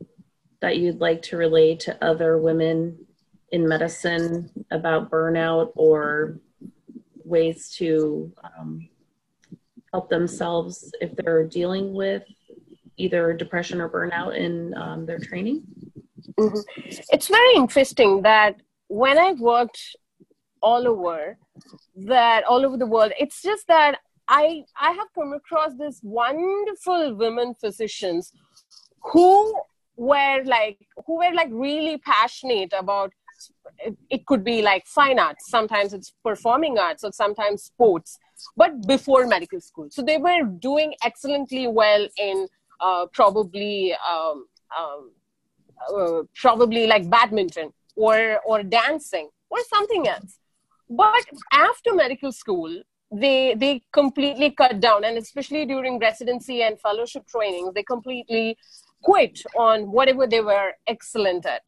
that 0.62 0.78
you'd 0.78 1.00
like 1.00 1.22
to 1.24 1.38
relay 1.38 1.76
to 1.76 2.04
other 2.04 2.38
women 2.38 3.06
in 3.52 3.68
medicine 3.68 4.50
about 4.72 5.12
burnout 5.12 5.72
or 5.76 6.40
ways 7.24 7.70
to 7.78 8.34
um, 8.44 8.90
help 9.94 10.10
themselves 10.10 10.92
if 11.00 11.16
they're 11.16 11.46
dealing 11.46 11.94
with 11.94 12.24
either 12.98 13.34
depression 13.34 13.80
or 13.80 13.90
burnout 13.90 14.36
in 14.36 14.74
um, 14.76 15.06
their 15.06 15.20
training? 15.20 15.64
Mm-hmm. 16.40 16.60
It's 17.16 17.28
very 17.28 17.56
interesting 17.56 18.22
that 18.24 18.56
when 18.88 19.18
I 19.18 19.34
worked 19.34 19.80
all 20.62 20.88
over, 20.88 21.38
that 21.96 22.44
all 22.46 22.66
over 22.66 22.78
the 22.78 22.88
world, 22.88 23.12
it's 23.20 23.42
just 23.42 23.68
that 23.68 24.00
I 24.28 24.64
I 24.80 24.92
have 24.92 25.08
come 25.14 25.34
across 25.34 25.72
these 25.78 26.00
wonderful 26.02 27.16
women 27.16 27.56
physicians 27.60 28.32
who 29.12 29.54
were 29.96 30.42
like 30.46 30.78
who 31.06 31.18
were 31.18 31.34
like 31.34 31.50
really 31.52 31.98
passionate 31.98 32.74
about 32.78 33.12
it, 33.80 33.96
it 34.10 34.26
could 34.26 34.44
be 34.44 34.62
like 34.62 34.86
fine 34.88 35.20
arts 35.20 35.50
sometimes 35.50 35.94
it's 35.94 36.14
performing 36.24 36.78
arts 36.80 37.04
or 37.04 37.12
sometimes 37.12 37.64
sports 37.64 38.18
but 38.56 38.86
before 38.88 39.28
medical 39.28 39.62
school. 39.62 39.88
So 39.92 40.02
they 40.02 40.18
were 40.18 40.44
doing 40.44 40.94
excellently 41.04 41.68
well 41.68 42.08
in 42.18 42.48
uh, 42.80 43.06
probably 43.14 43.94
um, 43.94 44.46
um, 44.78 45.12
uh, 45.96 46.24
probably 46.36 46.88
like 46.88 47.10
badminton 47.10 47.72
or 47.96 48.40
or 48.46 48.64
dancing 48.64 49.30
or 49.50 49.60
something 49.70 50.08
else. 50.08 50.40
But 50.90 51.26
after 51.52 51.94
medical 51.94 52.32
school, 52.32 52.82
they 53.12 53.56
they 53.56 53.82
completely 53.92 54.52
cut 54.52 54.80
down, 54.80 55.04
and 55.04 55.18
especially 55.18 55.66
during 55.66 56.00
residency 56.00 56.64
and 56.64 56.80
fellowship 56.80 57.28
training, 57.28 57.72
they 57.76 57.84
completely 57.84 58.58
quit 59.04 59.42
on 59.58 59.92
whatever 59.92 60.26
they 60.28 60.42
were 60.42 60.72
excellent 60.88 61.46
at. 61.46 61.64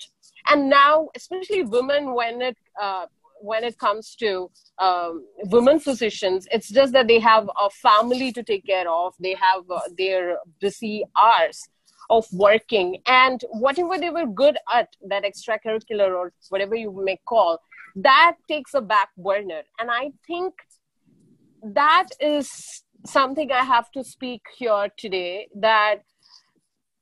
And 0.48 0.70
now, 0.70 1.10
especially 1.15 1.63
women, 1.63 2.13
when 2.13 2.41
it 2.41 2.58
uh, 2.82 3.05
when 3.46 3.64
it 3.64 3.78
comes 3.78 4.16
to 4.16 4.50
um, 4.80 5.25
women 5.56 5.80
physicians, 5.80 6.48
it's 6.52 6.70
just 6.70 6.94
that 6.94 7.08
they 7.08 7.20
have 7.20 7.50
a 7.66 7.70
family 7.70 8.32
to 8.32 8.44
take 8.44 8.66
care 8.66 8.90
of. 8.90 9.14
They 9.20 9.36
have 9.36 9.64
uh, 9.70 9.82
their 9.98 10.38
busy 10.60 11.04
hours 11.22 11.62
of 12.10 12.25
working, 12.32 13.02
and 13.08 13.44
whatever 13.52 13.98
they 13.98 14.10
were 14.10 14.28
good 14.28 14.58
at, 14.74 14.90
that 15.10 15.24
extracurricular 15.24 16.10
or 16.16 16.34
whatever 16.50 16.75
you 16.75 16.92
may 17.04 17.20
call, 17.25 17.60
that 17.96 18.36
takes 18.48 18.74
a 18.74 18.82
back 18.82 19.10
burner. 19.18 19.62
And 19.80 19.90
I 19.90 20.12
think 20.28 20.54
that 21.64 22.10
is 22.20 22.84
something 23.06 23.52
I 23.52 23.64
have 23.64 23.92
to 23.92 24.04
speak 24.04 24.42
here 24.58 24.88
today. 24.98 25.48
That 25.56 26.04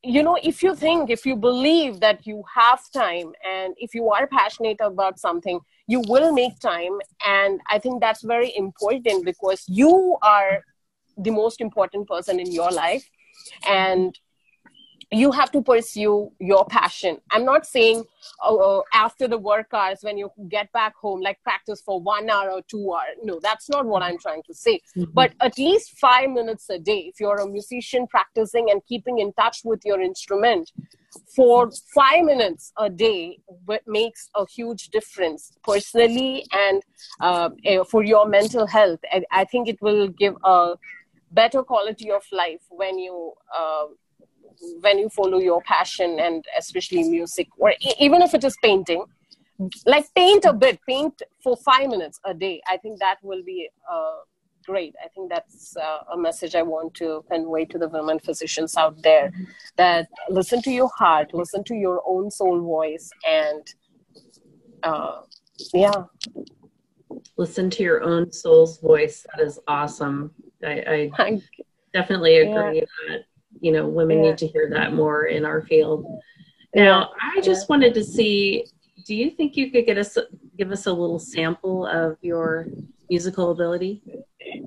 you 0.04 0.22
know 0.22 0.38
if 0.44 0.62
you 0.64 0.76
think 0.76 1.10
if 1.10 1.26
you 1.26 1.36
believe 1.36 2.00
that 2.02 2.26
you 2.28 2.44
have 2.54 2.82
time 2.94 3.32
and 3.50 3.74
if 3.78 3.94
you 3.96 4.10
are 4.10 4.28
passionate 4.28 4.78
about 4.82 5.20
something 5.20 5.60
you 5.88 6.02
will 6.08 6.32
make 6.32 6.60
time 6.60 6.98
and 7.26 7.60
i 7.70 7.78
think 7.78 8.02
that's 8.02 8.24
very 8.24 8.52
important 8.56 9.26
because 9.26 9.64
you 9.68 10.18
are 10.22 10.64
the 11.18 11.32
most 11.32 11.62
important 11.62 12.08
person 12.08 12.40
in 12.40 12.52
your 12.52 12.72
life. 12.72 13.08
And 13.68 14.18
you 15.12 15.32
have 15.32 15.52
to 15.52 15.62
pursue 15.62 16.32
your 16.40 16.66
passion. 16.66 17.18
I'm 17.32 17.46
not 17.46 17.66
saying 17.66 18.04
oh, 18.42 18.84
after 18.94 19.28
the 19.28 19.38
work 19.38 19.68
hours 19.74 20.00
when 20.02 20.18
you 20.18 20.30
get 20.50 20.72
back 20.72 20.96
home 20.96 21.22
like 21.22 21.42
practice 21.44 21.82
for 21.82 22.00
one 22.02 22.30
hour 22.30 22.52
or 22.52 22.62
two 22.68 22.94
hours 22.94 23.18
no 23.24 23.40
that's 23.42 23.70
not 23.70 23.86
what 23.86 24.02
i'm 24.02 24.18
trying 24.18 24.44
to 24.44 24.54
say. 24.54 24.80
Mm-hmm. 24.96 25.12
but 25.14 25.34
at 25.42 25.58
least 25.58 26.00
five 26.00 26.30
minutes 26.30 26.70
a 26.70 26.80
day 26.80 27.12
if 27.14 27.20
you're 27.20 27.38
a 27.38 27.48
musician 27.48 28.08
practicing 28.08 28.70
and 28.72 28.82
keeping 28.88 29.20
in 29.20 29.34
touch 29.34 29.62
with 29.64 29.82
your 29.86 30.02
instrument 30.02 30.72
for 31.36 31.70
five 31.94 32.24
minutes 32.26 32.72
a 32.78 32.90
day 32.90 33.38
makes 33.86 34.30
a 34.36 34.46
huge 34.48 34.90
difference 34.90 35.52
personally 35.64 36.46
and 36.52 36.82
uh, 37.22 37.50
eh, 37.66 37.84
for 37.90 38.04
your 38.04 38.28
mental 38.28 38.66
health. 38.66 39.00
And 39.12 39.26
i 39.32 39.46
think 39.46 39.68
it 39.68 39.82
will 39.82 40.08
give 40.08 40.36
a 40.44 40.76
better 41.32 41.64
quality 41.64 42.12
of 42.12 42.24
life 42.32 42.62
when 42.70 42.98
you 43.00 43.34
uh, 43.58 43.86
when 44.82 45.00
you 45.00 45.10
follow 45.10 45.40
your 45.40 45.62
passion 45.62 46.20
and 46.20 46.46
especially 46.58 47.04
music 47.04 47.48
or 47.58 47.74
even 48.00 48.22
if 48.22 48.34
it 48.34 48.44
is 48.44 48.56
painting 48.64 49.04
like 49.86 50.06
paint 50.16 50.46
a 50.46 50.54
bit 50.54 50.80
paint 50.88 51.22
for 51.44 51.56
five 51.58 51.88
minutes 51.90 52.20
a 52.26 52.34
day 52.34 52.62
i 52.68 52.78
think 52.78 53.00
that 53.00 53.18
will 53.24 53.44
be 53.44 53.70
a 53.90 54.12
great. 54.66 54.96
I 55.04 55.08
think 55.10 55.30
that's 55.30 55.76
uh, 55.78 56.00
a 56.14 56.18
message 56.18 56.56
I 56.56 56.62
want 56.62 56.94
to 56.96 57.24
convey 57.30 57.66
to 57.66 57.78
the 57.78 57.90
women 57.90 58.20
physicians 58.20 58.76
out 58.78 59.02
there 59.02 59.32
that 59.78 60.08
listen 60.30 60.62
to 60.64 60.72
your 60.72 60.90
heart, 60.98 61.34
listen 61.34 61.64
to 61.66 61.76
your 61.76 62.02
own 62.08 62.32
soul 62.32 62.62
voice, 62.62 63.10
and 63.28 63.66
uh, 64.84 65.22
yeah. 65.74 66.04
Listen 67.38 67.70
to 67.70 67.84
your 67.84 68.04
own 68.04 68.32
soul's 68.32 68.80
voice. 68.80 69.26
That 69.36 69.46
is 69.46 69.60
awesome. 69.68 70.32
I, 70.64 71.12
I 71.18 71.42
definitely 71.94 72.38
agree 72.38 72.80
yeah. 72.80 72.86
that 73.10 73.26
you 73.64 73.72
know 73.72 73.88
women 73.88 74.18
yeah. 74.18 74.32
need 74.32 74.38
to 74.40 74.48
hear 74.48 74.70
that 74.70 74.94
more 74.94 75.26
in 75.26 75.46
our 75.46 75.62
field. 75.62 76.06
Now, 76.76 77.12
I 77.22 77.40
just 77.42 77.70
wanted 77.70 77.94
to 77.96 78.04
see. 78.04 78.66
Do 79.06 79.16
you 79.16 79.30
think 79.32 79.58
you 79.58 79.72
could 79.72 79.86
get 79.86 79.98
us 79.98 80.18
give 80.58 80.72
us 80.72 80.86
a 80.86 80.94
little 80.94 81.20
sample 81.20 81.86
of 81.88 82.18
your 82.22 82.68
musical 83.10 83.52
ability? 83.52 84.04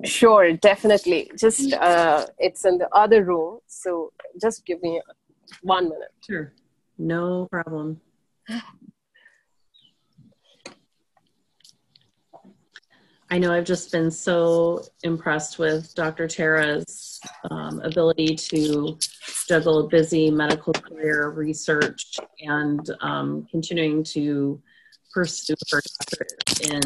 Sure, 0.03 0.51
definitely. 0.53 1.31
Just 1.39 1.73
uh, 1.73 2.25
it's 2.39 2.65
in 2.65 2.79
the 2.79 2.89
other 2.93 3.23
room, 3.23 3.59
so 3.67 4.11
just 4.41 4.65
give 4.65 4.81
me 4.81 5.01
one 5.61 5.85
minute. 5.85 6.13
Sure, 6.25 6.53
no 6.97 7.47
problem. 7.51 8.01
I 13.29 13.37
know 13.37 13.51
I've 13.51 13.65
just 13.65 13.91
been 13.91 14.09
so 14.09 14.85
impressed 15.03 15.59
with 15.59 15.93
Dr. 15.93 16.27
Tara's 16.27 16.85
um, 17.49 17.79
ability 17.81 18.35
to 18.35 18.97
juggle 19.47 19.85
a 19.85 19.87
busy 19.87 20.29
medical 20.31 20.73
career, 20.73 21.29
research, 21.29 22.19
and 22.41 22.89
um, 23.01 23.47
continuing 23.49 24.03
to 24.03 24.61
pursue 25.13 25.55
her 25.71 25.81
doctorate 25.99 26.71
in 26.71 26.81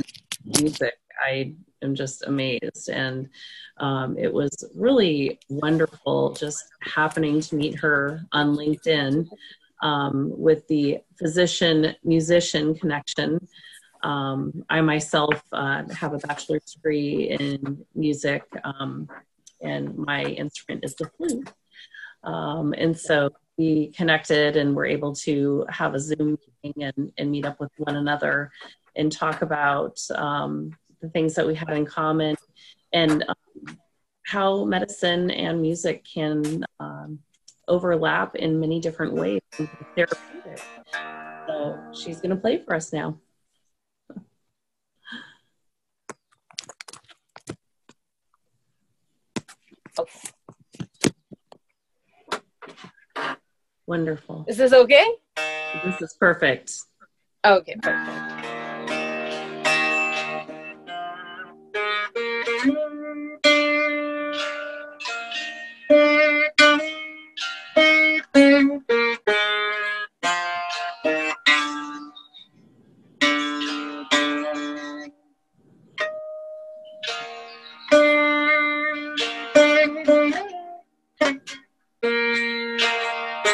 music. 0.62 0.94
I 1.24 1.54
am 1.82 1.96
just 1.96 2.24
amazed. 2.26 2.90
And 2.90 3.30
um, 3.78 4.18
it 4.18 4.32
was 4.32 4.64
really 4.76 5.40
wonderful 5.50 6.34
just 6.34 6.64
happening 6.82 7.42
to 7.42 7.56
meet 7.56 7.80
her 7.80 8.26
on 8.32 8.56
LinkedIn 8.56 9.28
um, 9.82 10.32
with 10.38 10.68
the 10.68 11.00
physician 11.18 11.96
musician 12.04 12.76
connection. 12.76 13.48
Um, 14.04 14.64
I 14.70 14.82
myself 14.82 15.42
uh, 15.52 15.84
have 15.94 16.14
a 16.14 16.18
bachelor's 16.18 16.74
degree 16.74 17.30
in 17.30 17.86
music, 17.96 18.44
um, 18.64 19.08
and 19.62 19.98
my 19.98 20.24
instrument 20.24 20.84
is 20.84 20.96
the 20.96 21.10
flute. 21.18 21.52
Um, 22.24 22.74
and 22.78 22.98
so 22.98 23.30
we 23.58 23.92
connected 23.92 24.56
and 24.56 24.76
were 24.76 24.86
able 24.86 25.14
to 25.16 25.66
have 25.70 25.94
a 25.94 26.00
Zoom 26.00 26.38
meeting 26.64 26.84
and, 26.84 27.12
and 27.18 27.32
meet 27.32 27.46
up 27.46 27.60
with 27.60 27.72
one 27.78 27.96
another 27.96 28.52
and 28.96 29.12
talk 29.12 29.42
about 29.42 30.00
um, 30.16 30.72
the 31.02 31.10
things 31.10 31.34
that 31.36 31.48
we 31.48 31.56
had 31.56 31.70
in 31.70 31.86
common 31.86 32.36
and 32.94 33.24
um, 33.28 33.78
how 34.26 34.64
medicine 34.66 35.32
and 35.32 35.62
music 35.62 36.06
can 36.12 36.64
um, 36.80 37.20
overlap 37.68 38.36
in 38.36 38.60
many 38.60 38.80
different 38.80 39.14
ways 39.14 39.42
therapeutic. 39.96 40.62
So 41.48 41.80
she's 41.94 42.18
going 42.18 42.32
to 42.32 42.36
play 42.36 42.64
for 42.64 42.76
us 42.76 42.94
now. 42.94 43.20
Wonderful. 53.88 54.46
Is 54.48 54.58
this 54.58 54.74
okay? 54.74 55.06
This 55.84 56.02
is 56.02 56.16
perfect. 56.20 56.74
Okay, 57.46 57.76
perfect. 57.82 58.41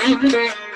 Amen. 0.08 0.67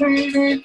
baby. 0.00 0.64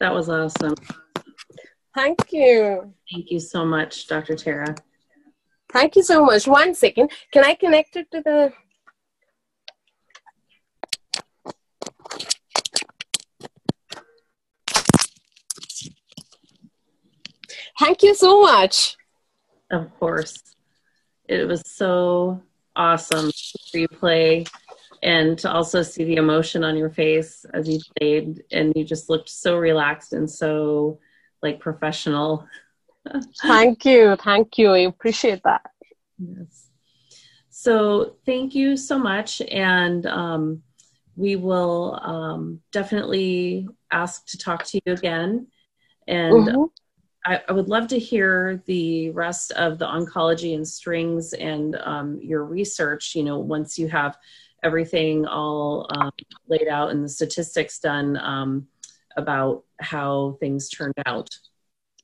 That 0.00 0.14
was 0.14 0.30
awesome. 0.30 0.74
Thank 1.94 2.32
you. 2.32 2.94
Thank 3.12 3.30
you 3.30 3.38
so 3.38 3.66
much, 3.66 4.06
Dr. 4.06 4.34
Tara. 4.34 4.74
Thank 5.72 5.96
you 5.96 6.02
so 6.02 6.24
much. 6.24 6.46
One 6.46 6.74
second. 6.74 7.10
Can 7.32 7.44
I 7.44 7.54
connect 7.54 7.96
it 7.96 8.10
to 8.10 8.20
the 8.22 8.52
Thank 17.78 18.02
you 18.02 18.14
so 18.14 18.42
much. 18.42 18.96
Of 19.70 19.98
course. 19.98 20.36
It 21.26 21.48
was 21.48 21.62
so 21.64 22.42
awesome 22.76 23.30
to 23.72 23.80
you 23.80 23.88
play 23.88 24.44
and 25.02 25.38
to 25.38 25.50
also 25.50 25.82
see 25.82 26.04
the 26.04 26.16
emotion 26.16 26.62
on 26.62 26.76
your 26.76 26.90
face 26.90 27.46
as 27.54 27.68
you 27.68 27.78
played 27.98 28.44
and 28.52 28.74
you 28.76 28.84
just 28.84 29.08
looked 29.08 29.30
so 29.30 29.56
relaxed 29.56 30.12
and 30.12 30.30
so 30.30 30.98
like 31.42 31.58
professional. 31.58 32.46
Thank 33.42 33.84
you. 33.84 34.16
Thank 34.16 34.58
you. 34.58 34.70
I 34.70 34.78
appreciate 34.80 35.42
that. 35.44 35.62
Yes. 36.18 36.68
So 37.50 38.16
thank 38.24 38.54
you 38.54 38.76
so 38.76 38.98
much. 38.98 39.40
And 39.42 40.06
um, 40.06 40.62
we 41.16 41.36
will 41.36 41.98
um, 42.02 42.60
definitely 42.72 43.68
ask 43.90 44.26
to 44.28 44.38
talk 44.38 44.64
to 44.64 44.80
you 44.84 44.92
again. 44.92 45.46
And 46.08 46.48
mm-hmm. 46.48 46.62
I, 47.26 47.42
I, 47.48 47.52
would 47.52 47.68
love 47.68 47.88
to 47.88 47.98
hear 47.98 48.62
the 48.66 49.10
rest 49.10 49.52
of 49.52 49.78
the 49.78 49.86
oncology 49.86 50.54
and 50.54 50.66
strings 50.66 51.34
and 51.34 51.76
um, 51.76 52.18
your 52.22 52.44
research, 52.44 53.14
you 53.14 53.22
know, 53.22 53.38
once 53.38 53.78
you 53.78 53.88
have 53.88 54.16
everything 54.62 55.26
all 55.26 55.86
um, 55.96 56.12
laid 56.48 56.68
out 56.68 56.90
and 56.90 57.04
the 57.04 57.08
statistics 57.08 57.78
done 57.78 58.16
um, 58.16 58.66
about 59.16 59.64
how 59.80 60.36
things 60.40 60.68
turned 60.68 60.94
out. 61.06 61.28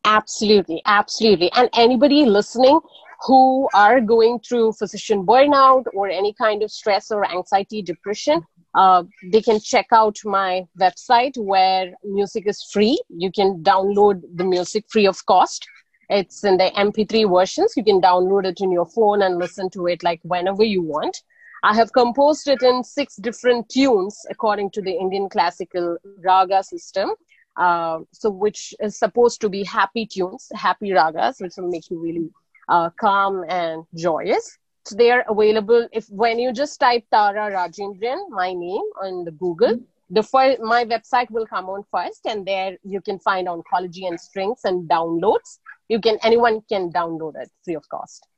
Absolutely, 0.06 0.82
absolutely. 0.86 1.50
And 1.52 1.68
anybody 1.74 2.24
listening 2.26 2.80
who 3.26 3.68
are 3.74 4.00
going 4.00 4.40
through 4.40 4.72
physician 4.74 5.26
burnout 5.26 5.84
or 5.94 6.08
any 6.08 6.34
kind 6.34 6.62
of 6.62 6.70
stress 6.70 7.10
or 7.10 7.28
anxiety, 7.30 7.82
depression, 7.82 8.42
uh, 8.74 9.04
they 9.32 9.42
can 9.42 9.60
check 9.60 9.86
out 9.92 10.18
my 10.24 10.66
website 10.80 11.36
where 11.38 11.92
music 12.04 12.44
is 12.46 12.62
free. 12.72 13.00
You 13.10 13.32
can 13.32 13.62
download 13.62 14.22
the 14.34 14.44
music 14.44 14.84
free 14.88 15.06
of 15.06 15.24
cost. 15.26 15.66
It's 16.10 16.44
in 16.44 16.58
the 16.58 16.70
MP3 16.78 17.24
versions. 17.24 17.74
You 17.76 17.84
can 17.84 18.00
download 18.00 18.46
it 18.46 18.60
in 18.60 18.72
your 18.72 18.86
phone 18.86 19.22
and 19.22 19.38
listen 19.38 19.70
to 19.70 19.86
it 19.88 20.02
like 20.04 20.20
whenever 20.22 20.64
you 20.64 20.82
want. 20.82 21.22
I 21.64 21.74
have 21.74 21.92
composed 21.92 22.48
it 22.48 22.62
in 22.62 22.84
six 22.84 23.16
different 23.16 23.68
tunes 23.68 24.24
according 24.30 24.70
to 24.72 24.82
the 24.82 24.92
Indian 24.92 25.28
classical 25.28 25.98
raga 26.22 26.62
system. 26.62 27.10
Uh, 27.56 28.00
so, 28.12 28.30
which 28.30 28.74
is 28.80 28.98
supposed 28.98 29.40
to 29.40 29.48
be 29.48 29.64
happy 29.64 30.06
tunes, 30.06 30.48
happy 30.54 30.90
ragas, 30.90 31.40
which 31.40 31.54
will 31.56 31.70
make 31.70 31.90
you 31.90 31.98
really 31.98 32.28
uh, 32.68 32.90
calm 33.00 33.44
and 33.48 33.84
joyous. 33.94 34.58
So 34.84 34.94
they 34.94 35.10
are 35.10 35.24
available 35.28 35.88
if 35.92 36.06
when 36.10 36.38
you 36.38 36.52
just 36.52 36.78
type 36.78 37.04
Tara 37.10 37.50
Rajendran, 37.50 38.28
my 38.30 38.52
name, 38.52 38.86
on 39.02 39.24
the 39.24 39.32
Google. 39.32 39.74
Mm-hmm. 39.74 39.84
The 40.08 40.58
my 40.62 40.84
website 40.84 41.28
will 41.32 41.46
come 41.46 41.68
on 41.68 41.82
first, 41.90 42.26
and 42.26 42.46
there 42.46 42.76
you 42.84 43.00
can 43.00 43.18
find 43.18 43.48
oncology 43.48 44.06
and 44.06 44.20
strings 44.20 44.60
and 44.62 44.88
downloads. 44.88 45.58
You 45.88 46.00
can 46.00 46.18
anyone 46.22 46.62
can 46.68 46.92
download 46.92 47.34
it 47.42 47.50
free 47.64 47.74
of 47.74 47.88
cost. 47.88 48.28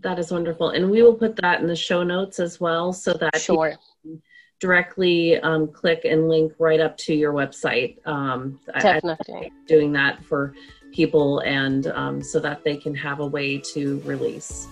That 0.00 0.18
is 0.18 0.32
wonderful. 0.32 0.70
And 0.70 0.90
we 0.90 1.02
will 1.02 1.14
put 1.14 1.36
that 1.36 1.60
in 1.60 1.68
the 1.68 1.76
show 1.76 2.02
notes 2.02 2.40
as 2.40 2.58
well 2.58 2.92
so 2.92 3.12
that 3.14 3.40
sure. 3.40 3.74
Directly 4.64 5.38
um, 5.40 5.68
click 5.68 6.06
and 6.06 6.26
link 6.26 6.50
right 6.58 6.80
up 6.80 6.96
to 6.96 7.14
your 7.14 7.34
website. 7.34 7.94
Um, 8.06 8.58
Definitely. 8.80 9.52
doing 9.66 9.92
that 9.92 10.24
for 10.24 10.54
people 10.90 11.40
and 11.40 11.88
um, 11.88 12.22
so 12.22 12.40
that 12.40 12.64
they 12.64 12.76
can 12.78 12.94
have 12.94 13.20
a 13.20 13.26
way 13.26 13.58
to 13.58 14.00
release. 14.06 14.66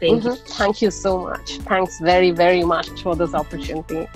Thank 0.00 0.22
mm-hmm. 0.22 0.28
you. 0.28 0.36
Thank 0.54 0.80
you 0.80 0.90
so 0.90 1.18
much. 1.18 1.58
Thanks 1.58 2.00
very, 2.00 2.30
very 2.30 2.64
much 2.64 2.88
for 3.02 3.14
this 3.14 3.34
opportunity. 3.34 4.08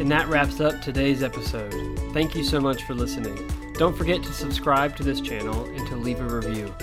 And 0.00 0.10
that 0.10 0.26
wraps 0.26 0.60
up 0.60 0.82
today's 0.82 1.22
episode. 1.22 1.72
Thank 2.12 2.34
you 2.34 2.42
so 2.42 2.58
much 2.60 2.82
for 2.82 2.94
listening. 2.94 3.38
Don't 3.74 3.96
forget 3.96 4.20
to 4.24 4.32
subscribe 4.32 4.96
to 4.96 5.04
this 5.04 5.20
channel 5.20 5.64
and 5.66 5.86
to 5.86 5.94
leave 5.94 6.20
a 6.20 6.24
review. 6.24 6.74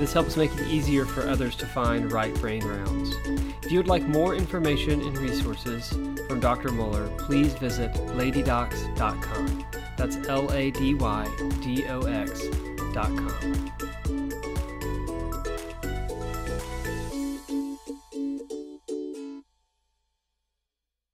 This 0.00 0.14
helps 0.14 0.34
make 0.34 0.50
it 0.54 0.66
easier 0.66 1.04
for 1.04 1.28
others 1.28 1.54
to 1.56 1.66
find 1.66 2.10
right 2.10 2.32
brain 2.36 2.64
rounds. 2.64 3.14
If 3.62 3.70
you 3.70 3.78
would 3.78 3.86
like 3.86 4.02
more 4.08 4.34
information 4.34 5.02
and 5.02 5.18
resources 5.18 5.90
from 6.26 6.40
Dr. 6.40 6.72
Muller, 6.72 7.06
please 7.18 7.52
visit 7.52 7.92
ladydox.com. 7.92 9.66
That's 9.98 10.16
L 10.26 10.50
A 10.54 10.70
D 10.70 10.94
Y 10.94 11.58
D 11.60 11.86
O 11.88 12.00
X.com. 12.00 13.89